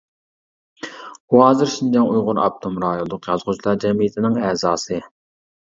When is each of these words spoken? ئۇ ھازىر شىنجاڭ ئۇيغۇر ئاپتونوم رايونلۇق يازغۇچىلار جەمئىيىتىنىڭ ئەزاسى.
ئۇ 1.27 1.43
ھازىر 1.47 1.69
شىنجاڭ 1.75 2.09
ئۇيغۇر 2.15 2.43
ئاپتونوم 2.47 2.83
رايونلۇق 2.87 3.33
يازغۇچىلار 3.35 3.81
جەمئىيىتىنىڭ 3.87 4.43
ئەزاسى. 4.51 5.05